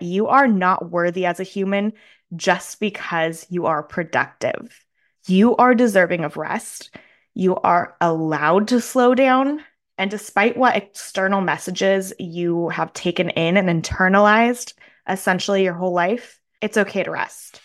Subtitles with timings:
[0.00, 1.92] You are not worthy as a human
[2.34, 4.84] just because you are productive.
[5.26, 6.90] You are deserving of rest.
[7.34, 9.62] You are allowed to slow down.
[9.98, 14.74] And despite what external messages you have taken in and internalized
[15.08, 17.60] essentially your whole life, it's okay to rest.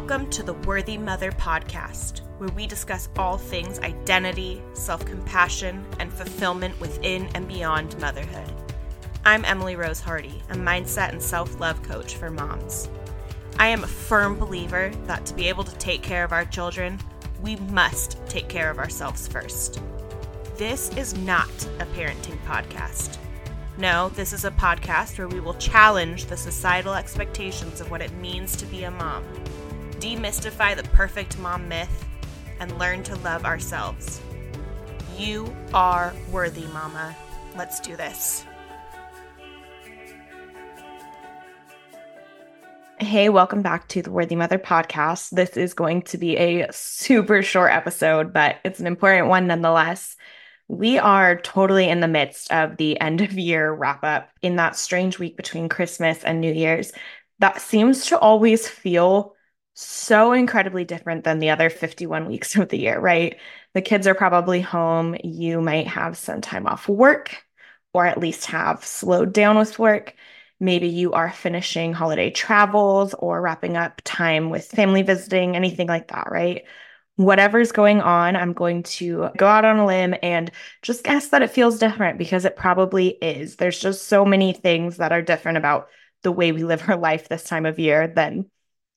[0.00, 6.10] Welcome to the Worthy Mother podcast, where we discuss all things identity, self compassion, and
[6.10, 8.50] fulfillment within and beyond motherhood.
[9.26, 12.88] I'm Emily Rose Hardy, a mindset and self love coach for moms.
[13.58, 16.98] I am a firm believer that to be able to take care of our children,
[17.42, 19.82] we must take care of ourselves first.
[20.56, 23.18] This is not a parenting podcast.
[23.76, 28.12] No, this is a podcast where we will challenge the societal expectations of what it
[28.14, 29.24] means to be a mom
[30.00, 32.06] demystify the perfect mom myth,
[32.58, 34.20] and learn to love ourselves.
[35.16, 37.14] You are worthy, Mama.
[37.56, 38.44] Let's do this.
[42.98, 45.30] Hey, welcome back to the Worthy Mother podcast.
[45.30, 50.16] This is going to be a super short episode, but it's an important one nonetheless.
[50.68, 54.76] We are totally in the midst of the end of year wrap up in that
[54.76, 56.92] strange week between Christmas and New Year's
[57.40, 59.34] that seems to always feel
[59.80, 63.36] so incredibly different than the other 51 weeks of the year, right?
[63.74, 65.16] The kids are probably home.
[65.24, 67.44] You might have some time off work
[67.92, 70.14] or at least have slowed down with work.
[70.60, 76.08] Maybe you are finishing holiday travels or wrapping up time with family visiting, anything like
[76.08, 76.64] that, right?
[77.16, 80.50] Whatever's going on, I'm going to go out on a limb and
[80.82, 83.56] just guess that it feels different because it probably is.
[83.56, 85.88] There's just so many things that are different about
[86.22, 88.46] the way we live our life this time of year than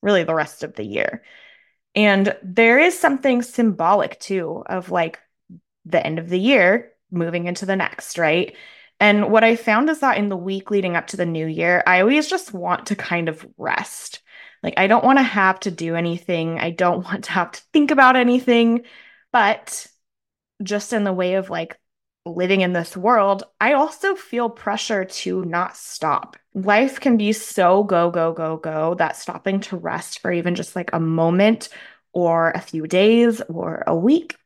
[0.03, 1.23] really the rest of the year.
[1.95, 5.19] And there is something symbolic too of like
[5.85, 8.55] the end of the year moving into the next, right?
[8.99, 11.83] And what I found is that in the week leading up to the new year,
[11.85, 14.21] I always just want to kind of rest.
[14.61, 16.59] Like, I don't want to have to do anything.
[16.59, 18.83] I don't want to have to think about anything.
[19.31, 19.87] But
[20.61, 21.77] just in the way of like
[22.25, 26.37] living in this world, I also feel pressure to not stop.
[26.53, 30.75] Life can be so go, go, go, go that stopping to rest for even just
[30.75, 31.69] like a moment
[32.13, 34.37] or a few days or a week,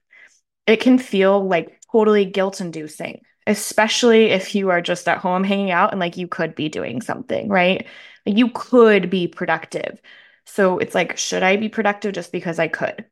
[0.66, 5.72] it can feel like totally guilt inducing, especially if you are just at home hanging
[5.72, 7.88] out and like you could be doing something, right?
[8.26, 10.02] Like you could be productive.
[10.46, 13.06] So it's like, should I be productive just because I could?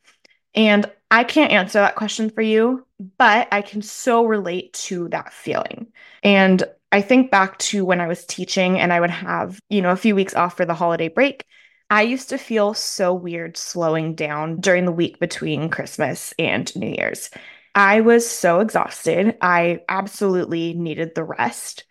[0.54, 2.85] And I can't answer that question for you,
[3.18, 5.88] but I can so relate to that feeling.
[6.24, 9.92] And I think back to when I was teaching and I would have, you know,
[9.92, 11.46] a few weeks off for the holiday break.
[11.90, 16.90] I used to feel so weird slowing down during the week between Christmas and New
[16.90, 17.30] Year's.
[17.76, 19.38] I was so exhausted.
[19.42, 21.84] I absolutely needed the rest,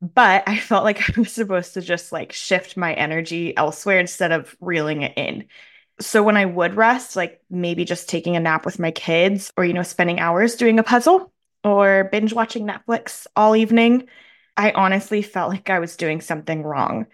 [0.00, 4.32] but I felt like I was supposed to just like shift my energy elsewhere instead
[4.32, 5.46] of reeling it in.
[6.00, 9.64] So when I would rest, like maybe just taking a nap with my kids or,
[9.64, 11.32] you know, spending hours doing a puzzle
[11.64, 14.08] or binge watching Netflix all evening,
[14.56, 17.06] I honestly felt like I was doing something wrong.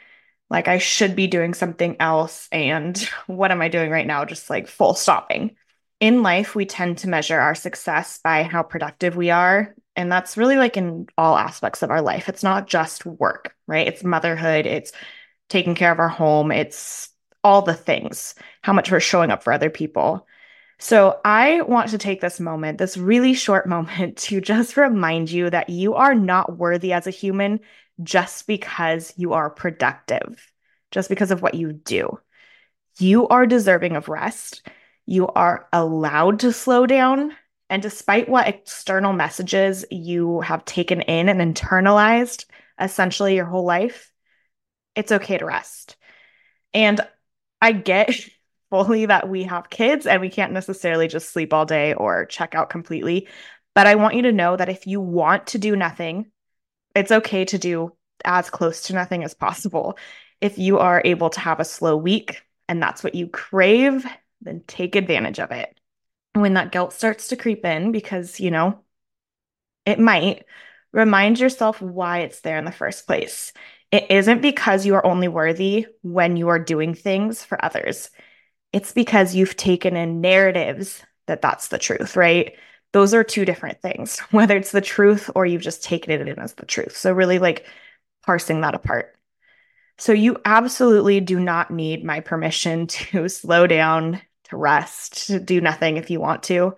[0.50, 2.48] Like I should be doing something else.
[2.50, 4.24] And what am I doing right now?
[4.24, 5.56] Just like full stopping.
[6.00, 9.74] In life, we tend to measure our success by how productive we are.
[9.94, 12.28] And that's really like in all aspects of our life.
[12.28, 13.86] It's not just work, right?
[13.86, 14.90] It's motherhood, it's
[15.48, 17.11] taking care of our home, it's
[17.44, 20.26] all the things, how much we're showing up for other people.
[20.78, 25.50] So, I want to take this moment, this really short moment, to just remind you
[25.50, 27.60] that you are not worthy as a human
[28.02, 30.52] just because you are productive,
[30.90, 32.18] just because of what you do.
[32.98, 34.62] You are deserving of rest.
[35.06, 37.32] You are allowed to slow down.
[37.70, 42.44] And despite what external messages you have taken in and internalized
[42.78, 44.12] essentially your whole life,
[44.94, 45.96] it's okay to rest.
[46.74, 47.00] And
[47.62, 48.10] I get
[48.70, 52.54] fully that we have kids and we can't necessarily just sleep all day or check
[52.54, 53.28] out completely.
[53.74, 56.30] But I want you to know that if you want to do nothing,
[56.94, 57.92] it's okay to do
[58.24, 59.96] as close to nothing as possible.
[60.40, 64.04] If you are able to have a slow week and that's what you crave,
[64.40, 65.74] then take advantage of it.
[66.34, 68.80] When that guilt starts to creep in, because, you know,
[69.84, 70.44] it might,
[70.92, 73.52] remind yourself why it's there in the first place.
[73.92, 78.10] It isn't because you are only worthy when you are doing things for others.
[78.72, 82.56] It's because you've taken in narratives that that's the truth, right?
[82.92, 86.38] Those are two different things, whether it's the truth or you've just taken it in
[86.38, 86.96] as the truth.
[86.96, 87.66] So, really, like
[88.24, 89.14] parsing that apart.
[89.98, 95.60] So, you absolutely do not need my permission to slow down, to rest, to do
[95.60, 96.76] nothing if you want to.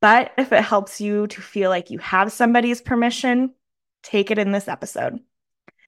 [0.00, 3.54] But if it helps you to feel like you have somebody's permission,
[4.02, 5.20] take it in this episode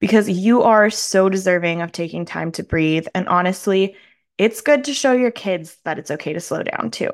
[0.00, 3.06] because you are so deserving of taking time to breathe.
[3.14, 3.96] And honestly,
[4.38, 7.10] it's good to show your kids that it's okay to slow down too.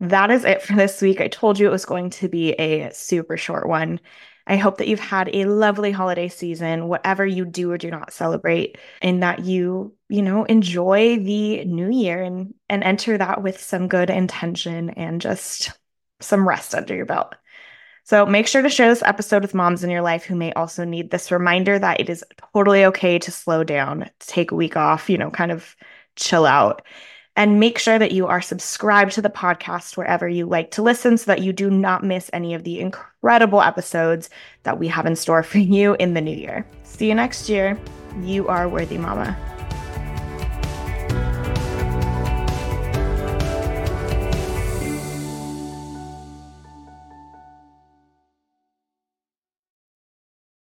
[0.00, 1.20] That is it for this week.
[1.20, 4.00] I told you it was going to be a super short one.
[4.46, 8.12] I hope that you've had a lovely holiday season, whatever you do or do not
[8.12, 13.60] celebrate, and that you, you know, enjoy the new year and and enter that with
[13.60, 15.72] some good intention and just
[16.20, 17.34] some rest under your belt.
[18.04, 20.84] So make sure to share this episode with moms in your life who may also
[20.84, 22.22] need this reminder that it is
[22.52, 25.74] totally okay to slow down, to take a week off, you know, kind of
[26.16, 26.82] chill out.
[27.34, 31.16] And make sure that you are subscribed to the podcast wherever you like to listen
[31.16, 34.28] so that you do not miss any of the incredible episodes
[34.62, 36.64] that we have in store for you in the new year.
[36.82, 37.76] See you next year.
[38.20, 39.36] You are worthy, Mama.